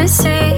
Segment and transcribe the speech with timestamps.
[0.00, 0.49] to say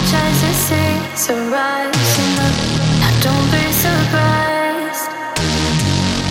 [0.00, 1.94] apologize, I say it's alright.
[3.00, 5.10] Now don't be surprised.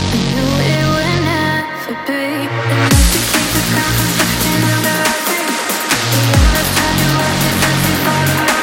[0.09, 3.59] I knew it would be enough to keep the.
[3.59, 3.65] The
[8.39, 8.57] me.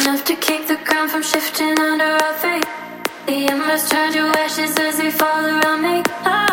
[0.00, 2.64] Enough to keep the ground from shifting under our feet.
[3.26, 6.02] The embers turn to ashes as they fall around me.
[6.24, 6.51] Oh.